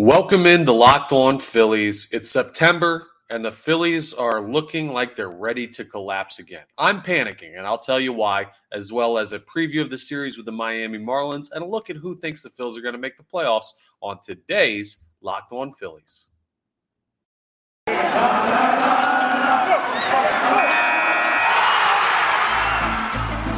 [0.00, 2.08] Welcome into Locked On Phillies.
[2.12, 6.62] It's September, and the Phillies are looking like they're ready to collapse again.
[6.78, 10.36] I'm panicking, and I'll tell you why, as well as a preview of the series
[10.36, 13.00] with the Miami Marlins and a look at who thinks the Phillies are going to
[13.00, 16.28] make the playoffs on today's Locked On Phillies.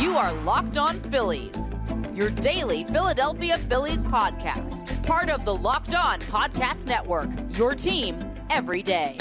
[0.00, 1.69] You are Locked On Phillies,
[2.14, 5.02] your daily Philadelphia Phillies podcast.
[5.06, 8.18] Part of the Locked On Podcast Network, your team
[8.50, 9.16] every day.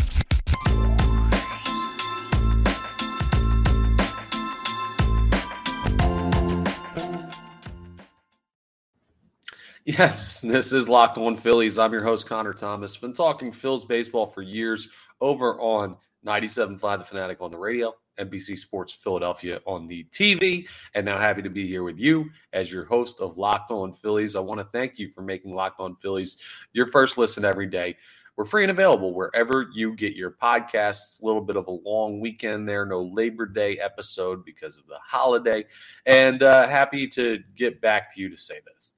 [9.86, 11.80] Yes, this is Locked On Phillies.
[11.80, 12.96] I'm your host, Connor Thomas.
[12.98, 14.88] Been talking Phil's baseball for years
[15.20, 21.06] over on 97.5 The Fanatic on the radio, NBC Sports Philadelphia on the TV, and
[21.06, 24.36] now happy to be here with you as your host of Locked On Phillies.
[24.36, 26.40] I want to thank you for making Locked On Phillies
[26.74, 27.96] your first listen every day.
[28.40, 31.22] We're free and available wherever you get your podcasts.
[31.22, 34.98] A little bit of a long weekend there, no Labor Day episode because of the
[35.04, 35.66] holiday,
[36.06, 38.94] and uh, happy to get back to you to say this.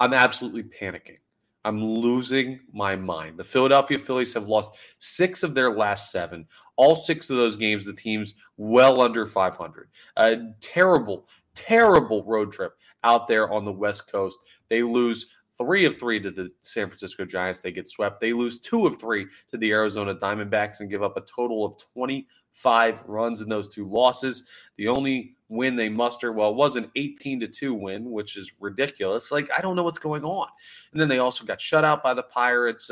[0.00, 1.18] I'm absolutely panicking.
[1.64, 3.38] I'm losing my mind.
[3.38, 6.48] The Philadelphia Phillies have lost six of their last seven.
[6.82, 9.88] All six of those games, the team's well under 500.
[10.16, 12.72] A terrible, terrible road trip
[13.04, 14.36] out there on the West Coast.
[14.68, 17.60] They lose three of three to the San Francisco Giants.
[17.60, 18.20] They get swept.
[18.20, 21.76] They lose two of three to the Arizona Diamondbacks and give up a total of
[21.94, 24.48] 25 runs in those two losses.
[24.76, 28.54] The only win they muster, well, it was an 18 to 2 win, which is
[28.58, 29.30] ridiculous.
[29.30, 30.48] Like, I don't know what's going on.
[30.90, 32.90] And then they also got shut out by the Pirates.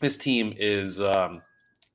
[0.00, 1.42] This team is um,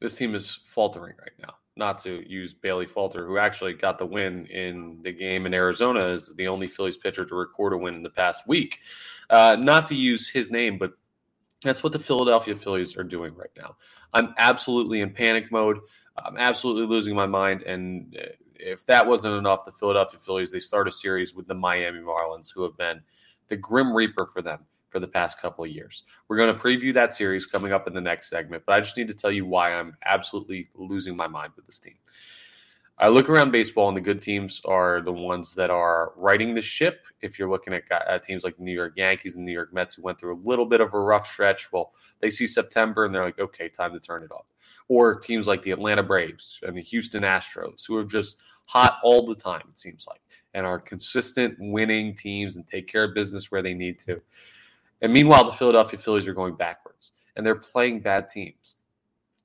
[0.01, 1.55] this team is faltering right now.
[1.77, 6.05] Not to use Bailey Falter, who actually got the win in the game in Arizona,
[6.05, 8.79] is the only Phillies pitcher to record a win in the past week.
[9.29, 10.93] Uh, not to use his name, but
[11.63, 13.75] that's what the Philadelphia Phillies are doing right now.
[14.13, 15.79] I'm absolutely in panic mode.
[16.17, 17.63] I'm absolutely losing my mind.
[17.63, 21.55] And uh, if that wasn't enough, the Philadelphia Phillies, they start a series with the
[21.55, 23.01] Miami Marlins, who have been
[23.49, 24.59] the Grim Reaper for them
[24.95, 26.03] for the past couple of years.
[26.29, 28.95] We're going to preview that series coming up in the next segment, but I just
[28.95, 31.95] need to tell you why I'm absolutely losing my mind with this team.
[32.97, 36.61] I look around baseball, and the good teams are the ones that are riding the
[36.61, 37.07] ship.
[37.21, 39.95] If you're looking at, at teams like the New York Yankees and New York Mets,
[39.95, 41.91] who went through a little bit of a rough stretch, well,
[42.21, 44.45] they see September and they're like, okay, time to turn it off.
[44.87, 49.25] Or teams like the Atlanta Braves and the Houston Astros, who are just hot all
[49.25, 50.21] the time, it seems like,
[50.53, 54.21] and are consistent winning teams and take care of business where they need to.
[55.01, 58.75] And meanwhile, the Philadelphia Phillies are going backwards and they're playing bad teams.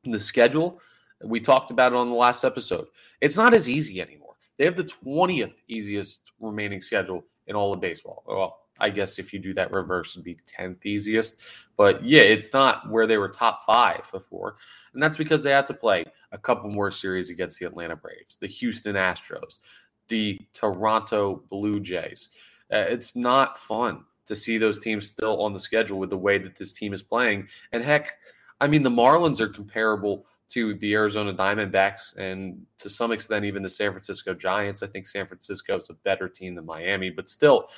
[0.05, 0.81] The schedule,
[1.23, 2.87] we talked about it on the last episode,
[3.21, 4.35] it's not as easy anymore.
[4.57, 8.23] They have the 20th easiest remaining schedule in all of baseball.
[8.27, 11.43] Well, I guess if you do that reverse, it'd be 10th easiest.
[11.77, 14.57] But yeah, it's not where they were top five before.
[14.95, 18.37] And that's because they had to play a couple more series against the Atlanta Braves,
[18.37, 19.61] the Houston Astros,
[20.09, 22.31] the Toronto Blue Jays.
[22.73, 26.39] Uh, it's not fun to see those teams still on the schedule with the way
[26.39, 27.49] that this team is playing.
[27.73, 28.17] And heck,
[28.61, 33.63] I mean, the Marlins are comparable to the Arizona Diamondbacks and to some extent even
[33.63, 34.85] the San Francisco Giants.
[34.85, 37.69] I think San Francisco is a better team than Miami, but still,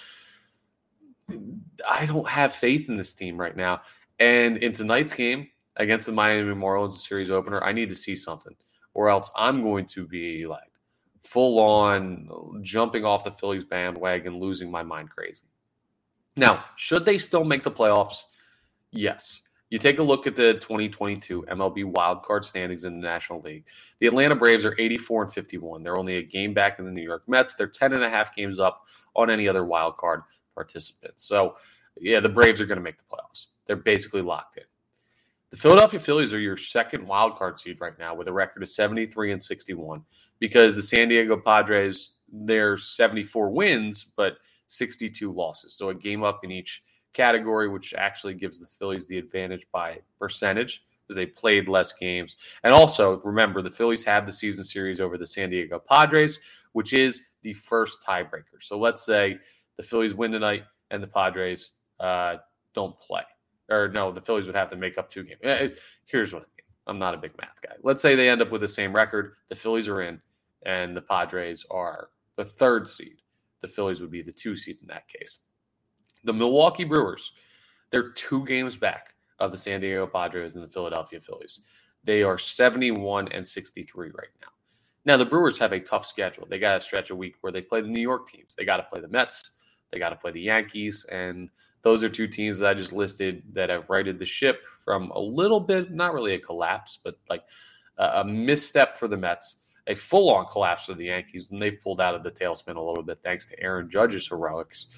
[1.88, 3.80] I don't have faith in this team right now.
[4.20, 8.54] And in tonight's game against the Miami Marlins series opener, I need to see something,
[8.92, 10.70] or else I'm going to be like
[11.20, 15.46] full on jumping off the Phillies bandwagon, losing my mind crazy.
[16.36, 18.22] Now, should they still make the playoffs?
[18.90, 19.42] Yes.
[19.70, 23.64] You take a look at the 2022 MLB wildcard standings in the National League.
[24.00, 25.82] The Atlanta Braves are 84 and 51.
[25.82, 27.54] They're only a game back in the New York Mets.
[27.54, 31.14] They're 10 and a half games up on any other wildcard participant.
[31.16, 31.56] So,
[31.98, 33.46] yeah, the Braves are going to make the playoffs.
[33.66, 34.64] They're basically locked in.
[35.48, 39.32] The Philadelphia Phillies are your second wildcard seed right now with a record of 73
[39.32, 40.02] and 61
[40.38, 44.38] because the San Diego Padres, they're 74 wins, but
[44.72, 45.74] 62 losses.
[45.74, 49.98] So a game up in each category, which actually gives the Phillies the advantage by
[50.18, 52.36] percentage because they played less games.
[52.64, 56.40] And also, remember, the Phillies have the season series over the San Diego Padres,
[56.72, 58.60] which is the first tiebreaker.
[58.60, 59.38] So let's say
[59.76, 62.36] the Phillies win tonight and the Padres uh,
[62.74, 63.22] don't play.
[63.70, 65.40] Or no, the Phillies would have to make up two games.
[65.42, 65.68] Uh,
[66.06, 66.48] here's what I mean.
[66.86, 67.74] I'm not a big math guy.
[67.82, 69.34] Let's say they end up with the same record.
[69.48, 70.20] The Phillies are in,
[70.66, 73.21] and the Padres are the third seed.
[73.62, 75.38] The Phillies would be the two seed in that case.
[76.24, 77.32] The Milwaukee Brewers,
[77.90, 81.62] they're two games back of the San Diego Padres and the Philadelphia Phillies.
[82.04, 84.48] They are 71 and 63 right now.
[85.04, 86.46] Now, the Brewers have a tough schedule.
[86.48, 88.54] They got to stretch a week where they play the New York teams.
[88.54, 89.52] They got to play the Mets.
[89.90, 91.04] They got to play the Yankees.
[91.10, 91.50] And
[91.82, 95.18] those are two teams that I just listed that have righted the ship from a
[95.18, 97.42] little bit, not really a collapse, but like
[97.98, 101.80] a, a misstep for the Mets, a full on collapse of the Yankees, and they've
[101.82, 104.88] pulled out of the tailspin a little bit thanks to Aaron Judge's heroics.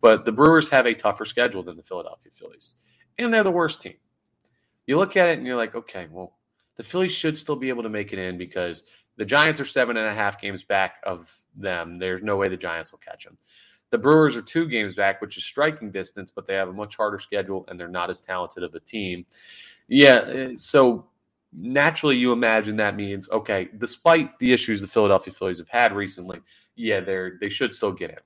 [0.00, 2.74] But the Brewers have a tougher schedule than the Philadelphia Phillies,
[3.18, 3.94] and they're the worst team.
[4.86, 6.36] You look at it and you're like, okay, well,
[6.76, 8.84] the Phillies should still be able to make it in because
[9.16, 11.96] the Giants are seven and a half games back of them.
[11.96, 13.38] There's no way the Giants will catch them.
[13.90, 16.96] The Brewers are two games back, which is striking distance, but they have a much
[16.96, 19.26] harder schedule and they're not as talented of a team.
[19.86, 21.06] Yeah, eh, so
[21.52, 26.40] naturally you imagine that means okay, despite the issues the Philadelphia Phillies have had recently,
[26.76, 28.16] yeah, they're they should still get in.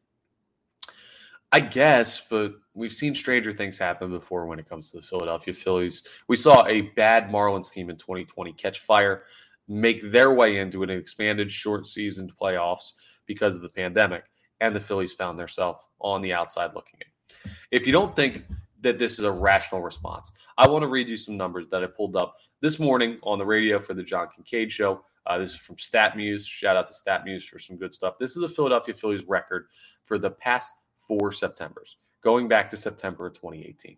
[1.52, 5.54] I guess, but we've seen stranger things happen before when it comes to the Philadelphia
[5.54, 6.02] Phillies.
[6.28, 9.22] We saw a bad Marlins team in 2020 catch fire,
[9.68, 12.92] make their way into an expanded short season playoffs
[13.26, 14.24] because of the pandemic
[14.60, 17.50] and the Phillies found themselves on the outside looking in.
[17.70, 18.44] If you don't think
[18.86, 21.86] that this is a rational response, I want to read you some numbers that I
[21.86, 25.04] pulled up this morning on the radio for the John Kincade show.
[25.26, 26.46] Uh, this is from StatMuse.
[26.46, 28.14] Shout out to StatMuse for some good stuff.
[28.18, 29.66] This is the Philadelphia Phillies record
[30.04, 33.96] for the past four Septembers, going back to September of 2018.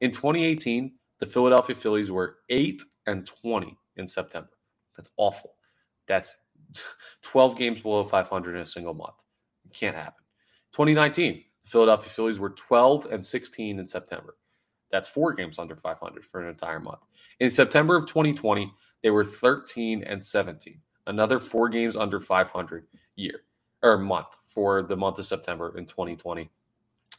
[0.00, 4.50] In 2018, the Philadelphia Phillies were 8 and 20 in September.
[4.96, 5.54] That's awful.
[6.06, 6.34] That's
[7.22, 9.16] 12 games below 500 in a single month.
[9.66, 10.24] It can't happen.
[10.72, 14.36] 2019, the Philadelphia Phillies were 12 and 16 in September.
[14.90, 17.00] That's four games under 500 for an entire month.
[17.40, 18.72] In September of 2020,
[19.02, 23.40] they were 13 and 17, another four games under 500 year
[23.82, 26.48] or month for the month of September in 2020.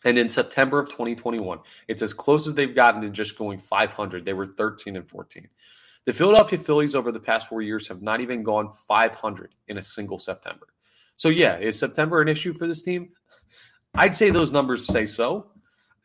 [0.03, 4.25] And in September of 2021, it's as close as they've gotten to just going 500.
[4.25, 5.47] They were 13 and 14.
[6.05, 9.83] The Philadelphia Phillies over the past four years have not even gone 500 in a
[9.83, 10.67] single September.
[11.17, 13.09] So, yeah, is September an issue for this team?
[13.97, 15.47] I'd say those numbers say so.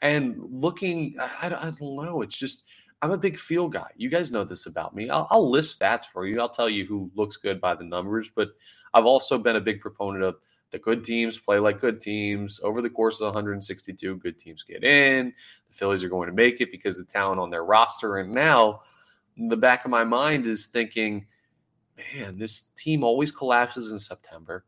[0.00, 2.22] And looking, I, I don't know.
[2.22, 2.64] It's just,
[3.02, 3.88] I'm a big feel guy.
[3.96, 5.10] You guys know this about me.
[5.10, 6.40] I'll, I'll, list stats for you.
[6.40, 8.50] I'll tell you who looks good by the numbers, but
[8.94, 10.36] I've also been a big proponent of
[10.70, 12.60] the good teams play like good teams.
[12.62, 15.32] Over the course of 162, good teams get in.
[15.68, 18.18] The Phillies are going to make it because the talent on their roster.
[18.18, 18.82] And now,
[19.36, 21.26] the back of my mind is thinking,
[22.14, 24.64] man, this team always collapses in September.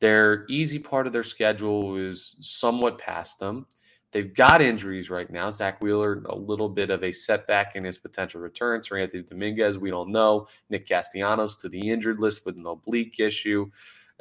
[0.00, 3.66] Their easy part of their schedule is somewhat past them.
[4.12, 5.50] They've got injuries right now.
[5.50, 8.80] Zack Wheeler, a little bit of a setback in his potential return.
[8.80, 10.46] Seranthony Dominguez, we don't know.
[10.70, 13.70] Nick Castellanos to the injured list with an oblique issue.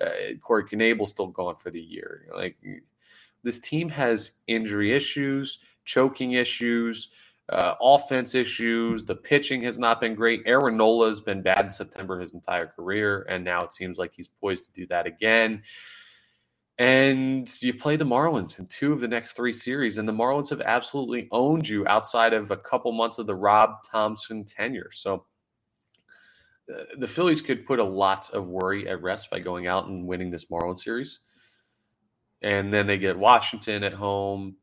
[0.02, 2.28] Uh, Corey Knebel still gone for the year.
[2.36, 2.58] Like
[3.44, 7.10] this team has injury issues, choking issues
[7.50, 9.06] uh, offense issues.
[9.06, 10.44] The pitching has not been great.
[10.46, 14.12] Aaron Nola has been bad in September his entire career, and now it seems like
[14.16, 15.64] he's poised to do that again.
[16.80, 20.50] And you play the Marlins in two of the next three series, and the Marlins
[20.50, 24.92] have absolutely owned you outside of a couple months of the Rob Thomson tenure.
[24.92, 25.26] So
[26.72, 30.06] uh, the Phillies could put a lot of worry at rest by going out and
[30.06, 31.22] winning this Marlins series.
[32.44, 34.58] And then they get Washington at home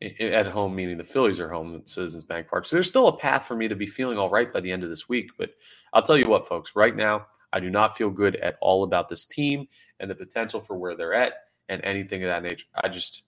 [0.00, 2.66] at home, meaning the Phillies are home at Citizens Bank Park.
[2.66, 4.82] So there's still a path for me to be feeling all right by the end
[4.84, 5.30] of this week.
[5.38, 5.50] But
[5.92, 9.08] I'll tell you what, folks, right now, I do not feel good at all about
[9.08, 9.66] this team
[10.00, 11.32] and the potential for where they're at
[11.68, 12.66] and anything of that nature.
[12.74, 13.24] I just,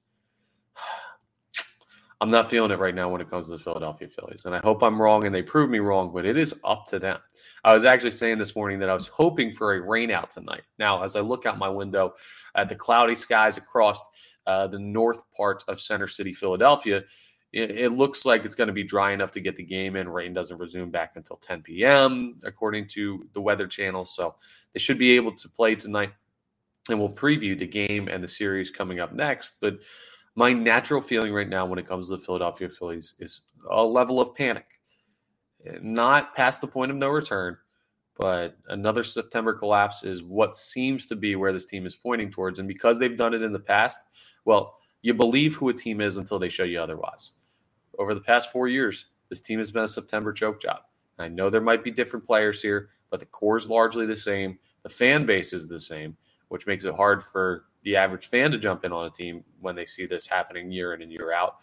[2.21, 4.45] I'm not feeling it right now when it comes to the Philadelphia Phillies.
[4.45, 6.99] And I hope I'm wrong and they prove me wrong, but it is up to
[6.99, 7.19] them.
[7.65, 10.63] I was actually saying this morning that I was hoping for a rain out tonight.
[10.79, 12.15] Now, as I look out my window
[12.57, 14.03] at the cloudy skies across
[14.49, 17.05] uh, the north part of Center City, Philadelphia,
[17.53, 20.09] it, it looks like it's going to be dry enough to get the game in.
[20.09, 24.07] Rain doesn't resume back until 10 p.m., according to the Weather Channel.
[24.07, 24.35] So
[24.73, 26.13] they should be able to play tonight.
[26.89, 29.59] And we'll preview the game and the series coming up next.
[29.61, 29.79] But
[30.35, 34.19] my natural feeling right now when it comes to the Philadelphia Phillies is a level
[34.19, 34.65] of panic.
[35.83, 37.59] Not past the point of no return,
[38.19, 42.59] but another September collapse is what seems to be where this team is pointing towards.
[42.59, 44.01] And because they've done it in the past,
[44.45, 47.33] well, you believe who a team is until they show you otherwise.
[47.99, 50.81] Over the past four years, this team has been a September choke job.
[51.19, 54.59] I know there might be different players here, but the core is largely the same.
[54.83, 56.17] The fan base is the same,
[56.49, 59.77] which makes it hard for the average fan to jump in on a team when
[59.77, 61.57] they see this happening year in and year out.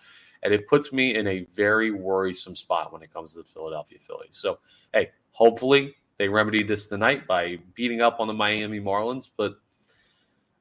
[0.44, 4.00] And it puts me in a very worrisome spot when it comes to the Philadelphia
[4.00, 4.38] Phillies.
[4.38, 4.60] So,
[4.94, 9.60] hey, hopefully they remedied this tonight by beating up on the Miami Marlins, but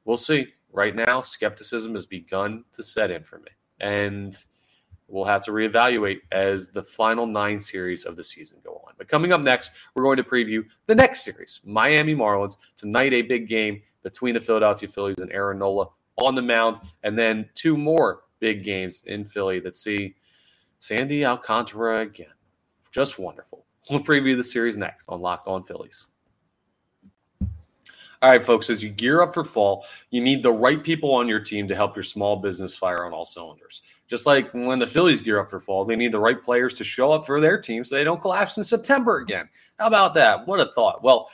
[0.05, 0.49] we'll see.
[0.73, 3.51] Right now, skepticism has begun to set in for me.
[3.81, 4.37] And
[5.07, 8.95] we'll have to reevaluate as the final nine series of the season go on.
[8.99, 12.57] But coming up next, we're going to preview the next series Miami Marlins.
[12.77, 17.17] Tonight, a big game between the Philadelphia Phillies and Aaron Nola on the mound, and
[17.17, 20.15] then two more big games in Philly that see
[20.79, 22.27] Sandy Alcantara again.
[22.91, 23.65] Just wonderful.
[23.91, 26.07] We'll preview the series next on Locked On Phillies.
[28.23, 31.29] All right, folks, as you gear up for fall, you need the right people on
[31.29, 33.83] your team to help your small business fire on all cylinders.
[34.09, 36.85] Just like when the Phillies gear up for fall, they need the right players to
[36.85, 39.47] show up for their team so they don't collapse in September again.
[39.79, 40.47] How about that?
[40.47, 41.03] What a thought.
[41.03, 41.29] Well,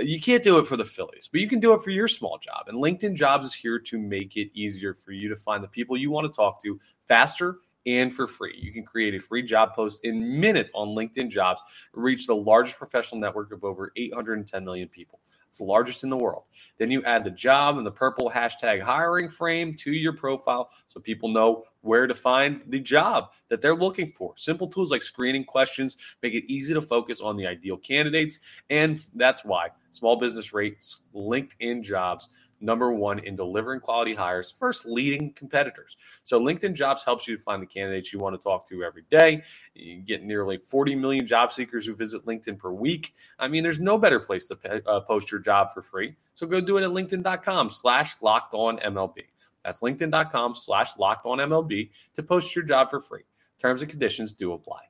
[0.00, 2.38] you can't do it for the Phillies, but you can do it for your small
[2.38, 2.68] job.
[2.68, 5.96] And LinkedIn Jobs is here to make it easier for you to find the people
[5.96, 8.58] you want to talk to faster and for free.
[8.60, 11.62] You can create a free job post in minutes on LinkedIn Jobs,
[11.92, 15.20] reach the largest professional network of over 810 million people.
[15.48, 16.42] It's the largest in the world.
[16.76, 21.00] Then you add the job and the purple hashtag hiring frame to your profile so
[21.00, 24.34] people know where to find the job that they're looking for.
[24.36, 28.40] Simple tools like screening questions make it easy to focus on the ideal candidates.
[28.68, 32.28] And that's why small business rates LinkedIn jobs
[32.60, 35.96] number one in delivering quality hires, first leading competitors.
[36.24, 39.42] So LinkedIn Jobs helps you find the candidates you want to talk to every day.
[39.74, 43.14] You get nearly 40 million job seekers who visit LinkedIn per week.
[43.38, 46.14] I mean, there's no better place to uh, post your job for free.
[46.34, 49.24] So go do it at linkedin.com slash locked on MLB.
[49.64, 53.22] That's linkedin.com slash locked on MLB to post your job for free.
[53.58, 54.80] Terms and conditions do apply.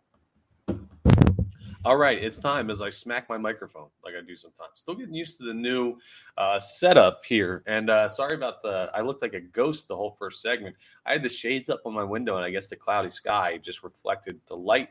[1.86, 4.72] All right, it's time as I smack my microphone like I do sometimes.
[4.74, 5.96] Still getting used to the new
[6.36, 8.90] uh, setup here, and uh, sorry about the.
[8.92, 10.74] I looked like a ghost the whole first segment.
[11.06, 13.84] I had the shades up on my window, and I guess the cloudy sky just
[13.84, 14.88] reflected the light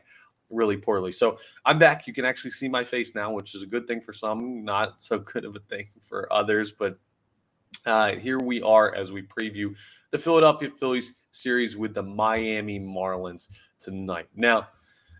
[0.48, 1.12] really poorly.
[1.12, 1.36] So
[1.66, 2.06] I'm back.
[2.06, 5.02] You can actually see my face now, which is a good thing for some, not
[5.02, 6.72] so good of a thing for others.
[6.72, 6.98] But
[7.84, 9.76] uh, here we are as we preview
[10.12, 13.48] the Philadelphia Phillies series with the Miami Marlins
[13.78, 14.28] tonight.
[14.34, 14.68] Now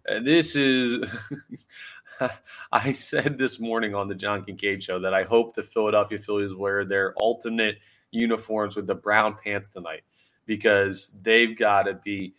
[0.08, 1.04] Uh, this is
[2.72, 6.54] I said this morning on the John Kincade show that I hope the Philadelphia Phillies
[6.54, 7.78] wear their alternate
[8.10, 10.02] uniforms with the brown pants tonight
[10.46, 12.34] because they've got to be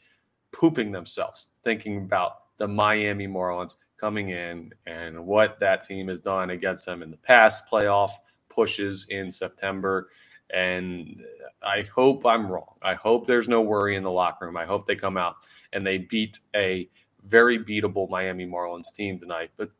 [0.52, 6.52] pooping themselves thinking about the Miami Marlins coming in and what that team has done
[6.52, 8.12] against them in the past playoff
[8.50, 10.10] pushes in September.
[10.54, 11.22] And
[11.62, 12.76] I hope I'm wrong.
[12.82, 14.56] I hope there's no worry in the locker room.
[14.56, 15.36] I hope they come out
[15.74, 16.90] and they beat a
[17.28, 19.52] very beatable Miami Marlins team tonight.
[19.58, 19.72] But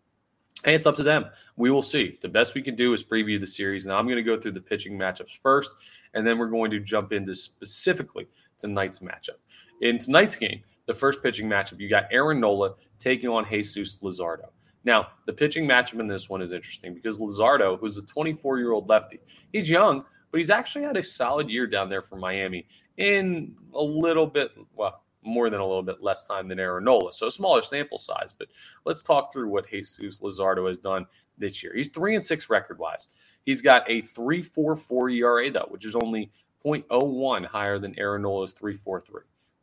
[0.64, 1.26] hey, it's up to them.
[1.56, 2.18] We will see.
[2.22, 3.86] The best we can do is preview the series.
[3.86, 5.72] Now I'm going to go through the pitching matchups first,
[6.14, 8.28] and then we're going to jump into specifically
[8.58, 9.40] tonight's matchup.
[9.82, 14.50] In tonight's game, the first pitching matchup, you got Aaron Nola taking on Jesus Luzardo.
[14.84, 18.72] Now, the pitching matchup in this one is interesting because Luzardo, who's a 24 year
[18.72, 19.20] old lefty,
[19.52, 22.66] he's young, but he's actually had a solid year down there for Miami
[22.98, 27.12] in a little bit, well, more than a little bit less time than Aaron Nola.
[27.12, 28.34] So a smaller sample size.
[28.38, 28.48] But
[28.86, 31.06] let's talk through what Jesus Luzardo has done
[31.38, 31.74] this year.
[31.76, 33.08] He's three and six record wise.
[33.44, 36.32] He's got a 3.44 ERA though, which is only
[36.66, 39.02] 0.01 higher than Aaron Nola's 3.43.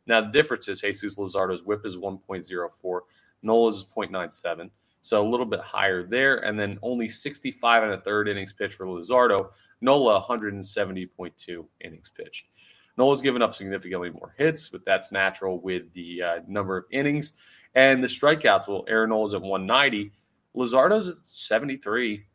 [0.07, 2.99] Now the difference is Jesus Luzardo's WHIP is 1.04,
[3.43, 4.69] Nola's is 0.97.
[5.01, 8.73] So a little bit higher there, and then only 65 and a third innings pitched
[8.73, 9.49] for Luzardo.
[9.79, 12.47] Nola 170.2 innings pitched.
[12.97, 17.33] Nola's given up significantly more hits, but that's natural with the uh, number of innings.
[17.73, 20.11] And the strikeouts, well, Aaron Nola's at 190.
[20.55, 22.25] Luzardo's at 73.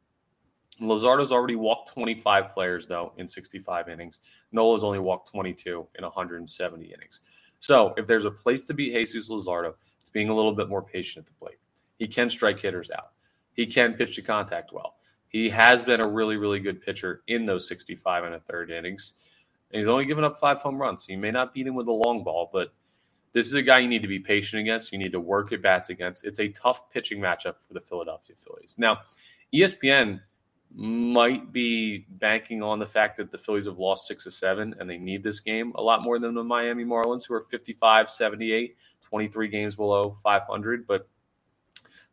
[0.81, 4.21] Luzardo's already walked 25 players, though, in 65 innings.
[4.53, 7.21] Nola's only walked 22 in 170 innings.
[7.59, 10.83] So if there's a place to beat Jesus Luzardo, it's being a little bit more
[10.83, 11.59] patient at the plate.
[11.99, 13.11] He can strike hitters out.
[13.53, 14.97] He can pitch to contact well.
[15.29, 19.15] He has been a really, really good pitcher in those 65 and a third innings.
[19.73, 21.07] And he's only given up five home runs.
[21.07, 22.73] So you may not beat him with a long ball, but
[23.33, 24.93] this is a guy you need to be patient against.
[24.93, 26.25] You need to work at bats against.
[26.25, 28.75] It's a tough pitching matchup for the Philadelphia Phillies.
[28.79, 28.99] Now,
[29.55, 30.21] ESPN
[30.73, 34.89] might be banking on the fact that the Phillies have lost six of seven and
[34.89, 38.77] they need this game a lot more than the Miami Marlins, who are 55, 78,
[39.03, 40.87] 23 games below 500.
[40.87, 41.09] But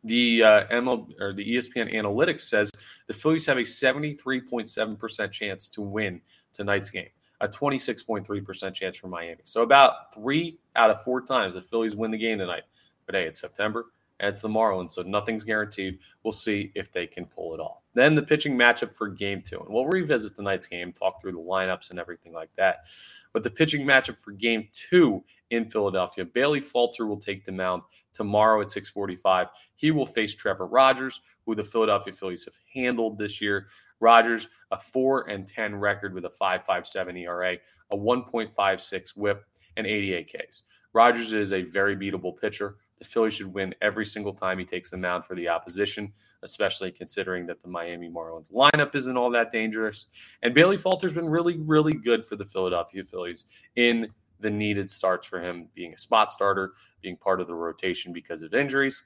[0.04, 2.70] the uh, ML, or the ESPN analytics says
[3.06, 6.20] the Phillies have a 73.7% chance to win
[6.52, 7.08] tonight's game
[7.40, 9.40] a 26.3% chance for Miami.
[9.44, 12.64] So about three out of four times the Phillies win the game tonight.
[13.06, 13.86] But hey, it's September
[14.20, 15.98] and it's the Marlins, so nothing's guaranteed.
[16.22, 17.82] We'll see if they can pull it off.
[17.94, 19.60] Then the pitching matchup for game two.
[19.60, 22.84] And we'll revisit tonight's game, talk through the lineups and everything like that.
[23.32, 27.82] But the pitching matchup for game two in Philadelphia, Bailey Falter will take the mound
[28.12, 29.48] tomorrow at 645.
[29.76, 33.68] He will face Trevor Rogers, who the Philadelphia Phillies have handled this year.
[34.00, 37.56] Rogers, a 4 and 10 record with a 5.57 ERA,
[37.90, 39.44] a 1.56 whip,
[39.76, 40.62] and 88 Ks.
[40.92, 42.76] Rogers is a very beatable pitcher.
[42.98, 46.12] The Phillies should win every single time he takes the mound for the opposition,
[46.42, 50.06] especially considering that the Miami Marlins lineup isn't all that dangerous.
[50.42, 54.08] And Bailey Falter's been really, really good for the Philadelphia Phillies in
[54.40, 58.42] the needed starts for him being a spot starter, being part of the rotation because
[58.42, 59.04] of injuries.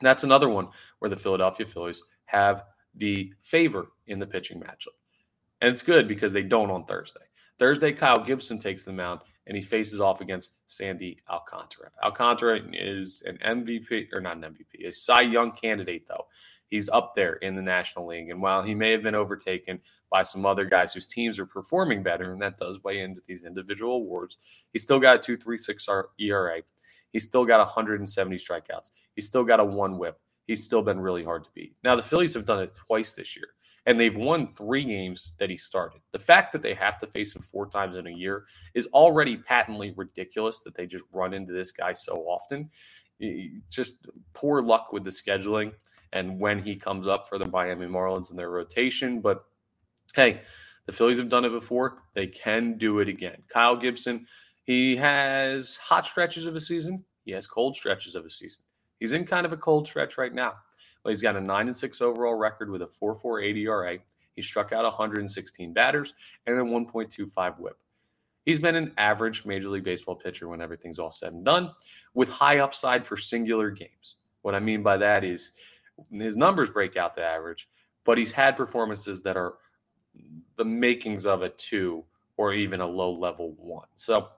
[0.00, 4.96] That's another one where the Philadelphia Phillies have the favor in the pitching matchup.
[5.60, 7.24] And it's good because they don't on Thursday.
[7.58, 11.90] Thursday, Kyle Gibson takes the mound and he faces off against Sandy Alcantara.
[12.02, 16.26] Alcantara is an MVP, or not an MVP, a Cy Young candidate, though.
[16.68, 18.30] He's up there in the National League.
[18.30, 19.80] And while he may have been overtaken
[20.10, 23.44] by some other guys whose teams are performing better, and that does weigh into these
[23.44, 24.38] individual awards,
[24.72, 26.62] he's still got a 2.36 ERA.
[27.12, 28.90] He's still got 170 strikeouts.
[29.14, 30.18] He's still got a one whip.
[30.46, 31.76] He's still been really hard to beat.
[31.84, 33.48] Now, the Phillies have done it twice this year
[33.86, 36.00] and they've won three games that he started.
[36.12, 38.44] The fact that they have to face him four times in a year
[38.74, 42.70] is already patently ridiculous that they just run into this guy so often.
[43.70, 45.72] Just poor luck with the scheduling
[46.12, 49.20] and when he comes up for the Miami Marlins in their rotation.
[49.20, 49.44] But
[50.14, 50.42] hey,
[50.86, 52.02] the Phillies have done it before.
[52.14, 53.42] They can do it again.
[53.48, 54.26] Kyle Gibson,
[54.62, 58.62] he has hot stretches of a season, he has cold stretches of a season.
[59.02, 60.52] He's in kind of a cold stretch right now.
[61.02, 63.98] Well, he's got a 9 and 6 overall record with a 4.48 ERA.
[64.36, 66.14] He struck out 116 batters
[66.46, 67.76] and a 1.25 whip.
[68.44, 71.72] He's been an average Major League Baseball pitcher when everything's all said and done,
[72.14, 74.18] with high upside for singular games.
[74.42, 75.50] What I mean by that is
[76.12, 77.68] his numbers break out the average,
[78.04, 79.54] but he's had performances that are
[80.54, 82.04] the makings of a two
[82.36, 83.88] or even a low level one.
[83.96, 84.28] So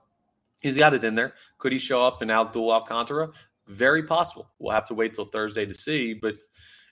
[0.63, 1.33] he's got it in there.
[1.59, 3.29] Could he show up and outduel Alcantara?
[3.67, 4.51] Very possible.
[4.59, 6.35] We'll have to wait till Thursday to see, but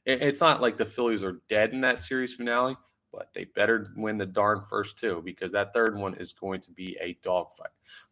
[0.06, 2.76] it's not like the Phillies are dead in that series finale,
[3.12, 6.72] but they better win the darn first two because that third one is going to
[6.72, 7.70] be a dogfight.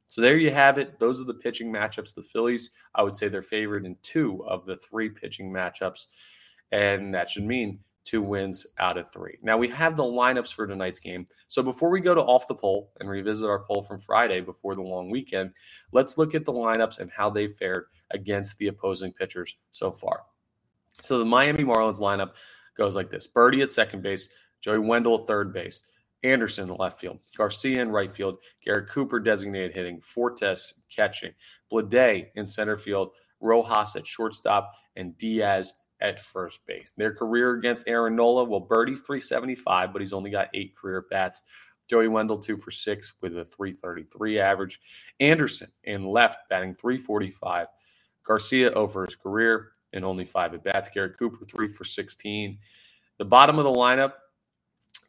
[0.08, 1.00] So there you have it.
[1.00, 2.14] Those are the pitching matchups.
[2.14, 6.08] The Phillies, I would say they're favored in two of the three pitching matchups,
[6.72, 9.38] and that should mean two wins out of three.
[9.42, 11.26] Now we have the lineups for tonight's game.
[11.48, 14.76] So before we go to off the poll and revisit our poll from Friday before
[14.76, 15.52] the long weekend,
[15.92, 20.24] let's look at the lineups and how they fared against the opposing pitchers so far.
[21.02, 22.32] So the Miami Marlins lineup
[22.76, 24.30] goes like this: Berti at second base,
[24.62, 25.84] Joey Wendle at third base,
[26.24, 31.32] Anderson in left field, Garcia in right field, Garrett Cooper designated hitting, Fortes catching,
[31.72, 36.94] Bleday in center field, Rojas at shortstop, and Diaz at first base.
[36.98, 41.44] Their career against Aaron Nola, well, Berti's 375, but he's only got eight career bats.
[41.90, 44.80] Joey Wendle, two for six with a 333 average.
[45.20, 47.68] Anderson in left, batting 345.
[48.24, 50.90] Garcia oh over his career and only five at bats.
[50.90, 52.58] Garrett Cooper, three for 16.
[53.18, 54.14] The bottom of the lineup,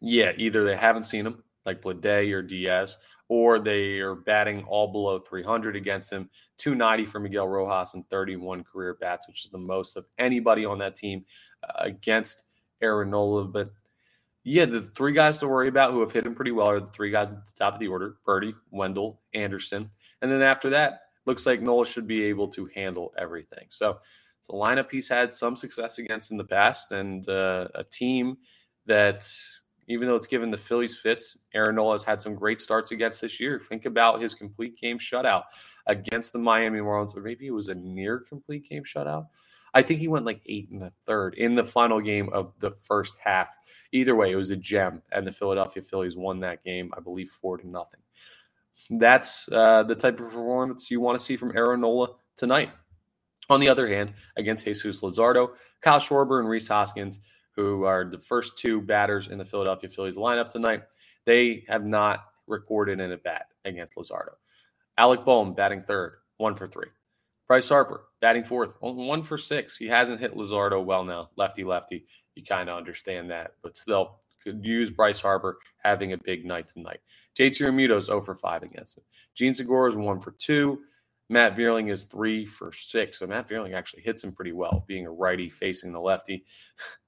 [0.00, 2.96] yeah, either they haven't seen him, like Bleday or Diaz,
[3.32, 6.28] or they are batting all below 300 against him.
[6.58, 10.76] 290 for Miguel Rojas and 31 career bats, which is the most of anybody on
[10.76, 11.24] that team
[11.64, 12.44] uh, against
[12.82, 13.46] Aaron Nola.
[13.46, 13.70] But
[14.44, 16.84] yeah, the three guys to worry about who have hit him pretty well are the
[16.88, 19.88] three guys at the top of the order Berti, Wendle, Anderson.
[20.20, 23.64] And then after that, looks like Nola should be able to handle everything.
[23.70, 23.98] So
[24.40, 28.36] it's a lineup he's had some success against in the past and uh, a team
[28.84, 29.26] that
[29.92, 33.20] even though it's given the Phillies fits, Aaron Nola has had some great starts against
[33.20, 33.60] this year.
[33.60, 35.44] Think about his complete game shutout
[35.86, 39.26] against the Miami Marlins, or maybe it was a near complete game shutout.
[39.74, 42.70] I think he went like eight in the third in the final game of the
[42.70, 43.56] first half.
[43.92, 47.30] Either way, it was a gem, and the Philadelphia Phillies won that game, I believe,
[47.30, 48.00] four to nothing.
[48.90, 52.70] That's uh, the type of performance you want to see from Aaron Nola tonight.
[53.50, 55.50] On the other hand, against Jesus Luzardo,
[55.80, 57.20] Kyle Schwarber, and Rhys Hoskins
[57.56, 60.82] who are the first two batters in the Philadelphia Phillies lineup tonight.
[61.24, 64.34] They have not recorded in a bat against Luzardo.
[64.98, 66.88] Alec Bohm batting third, one for three.
[67.48, 69.76] Bryce Harper batting fourth, one for six.
[69.76, 72.06] He hasn't hit Luzardo well now, lefty lefty.
[72.34, 76.68] You kind of understand that, but still could use Bryce Harper having a big night
[76.68, 77.00] tonight.
[77.38, 79.04] JT Realmuto's 0 for 5 against him.
[79.34, 80.78] Jean Segura is 1 for 2.
[81.28, 83.18] Matt Vierling is 3 for 6.
[83.18, 86.44] So Matt Vierling actually hits him pretty well, being a righty facing the lefty.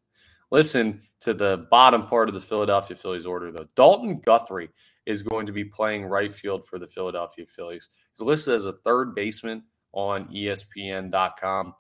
[0.55, 3.67] listen to the bottom part of the Philadelphia Phillies order, though.
[3.75, 4.71] Dalton Guthrie
[5.05, 7.89] is going to be playing right field for the Philadelphia Phillies.
[8.13, 11.75] He's listed as a third baseman on ESPN.com.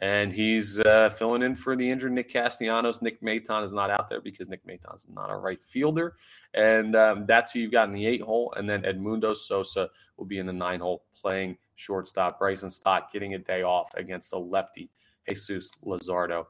[0.00, 3.00] And he's uh, filling in for the injured Nick Castellanos.
[3.00, 6.16] Nick Maton is not out there because Nick Maton is not a right fielder.
[6.52, 8.52] And um, that's who you've got in the eight hole.
[8.56, 12.40] And then Edmundo Sosa will be in the nine hole playing shortstop.
[12.40, 14.90] Bryson Stott getting a day off against the lefty,
[15.28, 16.44] Jesus Luzardo.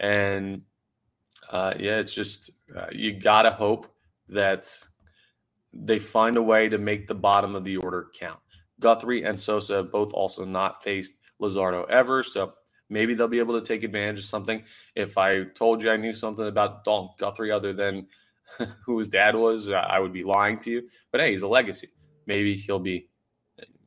[0.00, 0.62] And
[1.50, 3.92] uh, yeah, it's just uh, you gotta hope
[4.28, 4.68] that
[5.72, 8.40] they find a way to make the bottom of the order count.
[8.80, 12.54] Guthrie and Sosa both also not faced Luzardo ever, so
[12.88, 14.64] maybe they'll be able to take advantage of something.
[14.94, 18.08] If I told you I knew something about Dalton Guthrie other than
[18.84, 20.88] who his dad was, I would be lying to you.
[21.12, 21.88] But hey, he's a legacy.
[22.26, 23.08] Maybe he'll be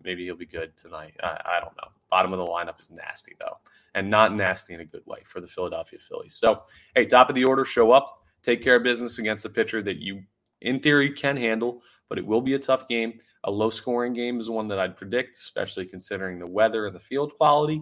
[0.04, 1.16] maybe he'll be good tonight.
[1.24, 1.90] I, I don't know.
[2.14, 3.58] Bottom of the lineup is nasty though,
[3.96, 6.36] and not nasty in a good way for the Philadelphia Phillies.
[6.36, 6.62] So,
[6.94, 9.98] hey, top of the order, show up, take care of business against a pitcher that
[9.98, 10.22] you,
[10.62, 13.20] in theory, can handle, but it will be a tough game.
[13.46, 17.00] A low scoring game is one that I'd predict, especially considering the weather and the
[17.00, 17.82] field quality.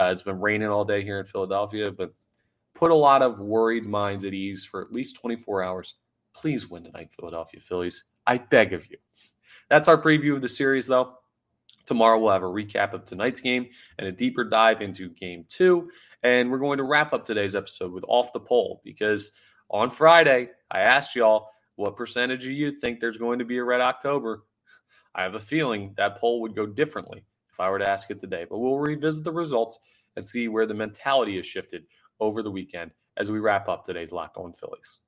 [0.00, 2.14] Uh, it's been raining all day here in Philadelphia, but
[2.74, 5.96] put a lot of worried minds at ease for at least 24 hours.
[6.34, 8.04] Please win tonight, Philadelphia Phillies.
[8.26, 8.96] I beg of you.
[9.68, 11.18] That's our preview of the series, though.
[11.92, 13.66] Tomorrow we'll have a recap of tonight's game
[13.98, 15.90] and a deeper dive into game two.
[16.22, 19.32] And we're going to wrap up today's episode with Off the Poll because
[19.68, 23.64] on Friday, I asked y'all what percentage of you think there's going to be a
[23.64, 24.44] red October.
[25.14, 28.22] I have a feeling that poll would go differently if I were to ask it
[28.22, 29.78] today, but we'll revisit the results
[30.16, 31.82] and see where the mentality has shifted
[32.20, 35.00] over the weekend as we wrap up today's Locked On Phillies.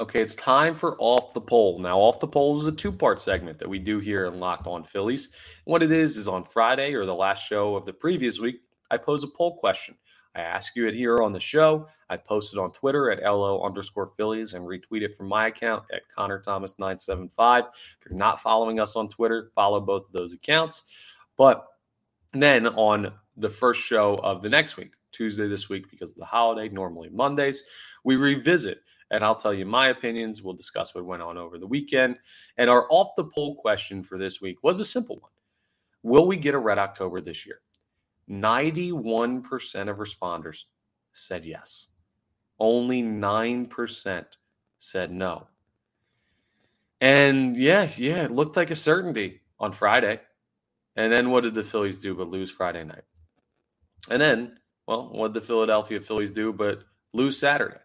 [0.00, 1.78] Okay, it's time for Off the Poll.
[1.78, 4.66] Now, Off the Poll is a two part segment that we do here in Locked
[4.66, 5.32] On Phillies.
[5.66, 8.56] What it is, is on Friday or the last show of the previous week,
[8.90, 9.94] I pose a poll question.
[10.34, 11.86] I ask you it here on the show.
[12.10, 15.84] I post it on Twitter at LO underscore Phillies and retweet it from my account
[15.92, 17.64] at Connor Thomas 975.
[17.66, 20.82] If you're not following us on Twitter, follow both of those accounts.
[21.36, 21.64] But
[22.32, 26.24] then on the first show of the next week, Tuesday this week because of the
[26.24, 27.62] holiday, normally Mondays,
[28.02, 28.80] we revisit
[29.14, 30.42] and I'll tell you my opinions.
[30.42, 32.16] We'll discuss what went on over the weekend.
[32.58, 35.30] And our off the poll question for this week was a simple one
[36.02, 37.60] Will we get a Red October this year?
[38.28, 40.62] 91% of responders
[41.12, 41.88] said yes.
[42.58, 44.24] Only 9%
[44.78, 45.46] said no.
[47.00, 50.20] And yeah, yeah, it looked like a certainty on Friday.
[50.96, 53.04] And then what did the Phillies do but lose Friday night?
[54.10, 57.78] And then, well, what did the Philadelphia Phillies do but lose Saturday?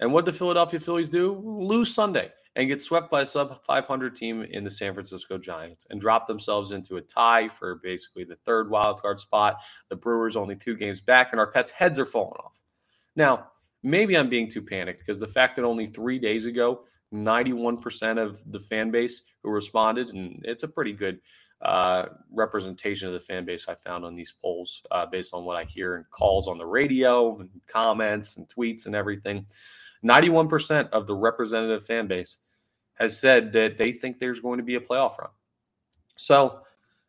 [0.00, 1.40] And what the Philadelphia Phillies do?
[1.44, 5.86] Lose Sunday and get swept by a sub 500 team in the San Francisco Giants
[5.90, 9.60] and drop themselves into a tie for basically the third wild card spot.
[9.88, 12.60] The Brewers only two games back, and our pets' heads are falling off.
[13.14, 13.48] Now,
[13.82, 16.84] maybe I'm being too panicked because the fact that only three days ago,
[17.14, 21.20] 91% of the fan base who responded, and it's a pretty good
[21.62, 25.56] uh, representation of the fan base I found on these polls uh, based on what
[25.56, 29.46] I hear in calls on the radio and comments and tweets and everything.
[30.04, 32.38] 91% of the representative fan base
[32.94, 35.30] has said that they think there's going to be a playoff run.
[36.16, 36.60] So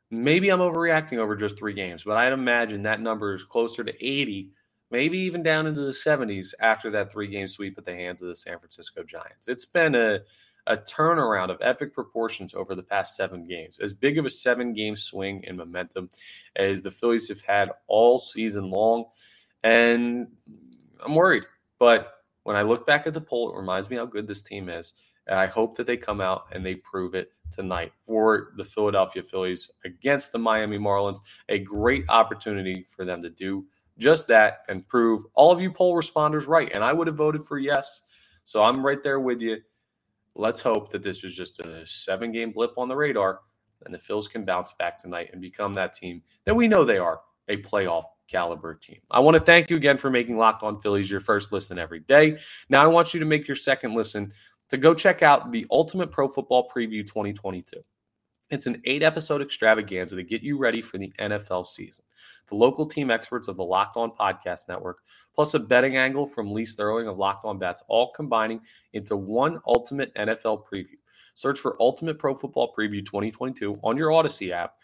[0.10, 4.06] maybe I'm overreacting over just three games, but I'd imagine that number is closer to
[4.06, 4.51] 80,
[4.89, 8.27] maybe even down into the 70s after that three game sweep at the hands of
[8.27, 9.47] the San Francisco Giants.
[9.47, 10.19] It's been a,
[10.67, 14.73] a turnaround of epic proportions over the past seven games, as big of a seven
[14.73, 16.10] game swing in momentum
[16.56, 19.06] as the Phillies have had all season long.
[19.63, 20.27] And
[21.04, 21.43] I'm worried,
[21.80, 24.69] but when I look back at the poll, it reminds me how good this team
[24.69, 24.93] is.
[25.27, 29.21] And I hope that they come out and they prove it tonight for the Philadelphia
[29.21, 31.19] Phillies against the Miami Marlins.
[31.49, 33.65] A great opportunity for them to do
[33.97, 36.71] just that and prove all of you poll responders right.
[36.73, 38.01] And I would have voted for yes.
[38.45, 39.58] So I'm right there with you.
[40.34, 43.41] Let's hope that this is just a seven game blip on the radar
[43.86, 46.97] and the Phils can bounce back tonight and become that team that we know they
[46.97, 48.99] are a playoff caliber team.
[49.11, 51.99] I want to thank you again for making Locked On Phillies your first listen every
[51.99, 52.37] day.
[52.69, 54.31] Now I want you to make your second listen
[54.69, 57.77] to go check out the Ultimate Pro Football Preview 2022.
[58.49, 62.03] It's an eight episode extravaganza to get you ready for the NFL season.
[62.49, 64.99] The local team experts of the Locked On Podcast Network,
[65.33, 68.61] plus a betting angle from Lee Sterling of Locked On Bets, all combining
[68.93, 70.97] into one ultimate NFL preview.
[71.33, 74.75] Search for Ultimate Pro Football Preview 2022 on your Odyssey app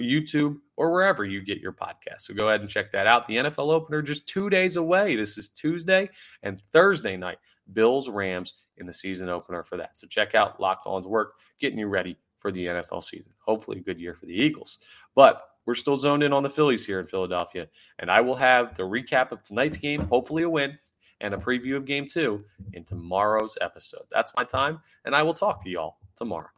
[0.00, 2.20] YouTube, or wherever you get your podcast.
[2.20, 3.26] So go ahead and check that out.
[3.26, 5.16] The NFL opener just two days away.
[5.16, 6.10] This is Tuesday
[6.42, 7.38] and Thursday night.
[7.72, 9.98] Bills Rams in the season opener for that.
[9.98, 13.32] So check out Locked On's work, getting you ready for the NFL season.
[13.38, 14.78] Hopefully, a good year for the Eagles.
[15.14, 17.66] But we're still zoned in on the Phillies here in Philadelphia.
[17.98, 20.78] And I will have the recap of tonight's game, hopefully a win,
[21.20, 24.04] and a preview of game two in tomorrow's episode.
[24.10, 26.48] That's my time, and I will talk to y'all tomorrow.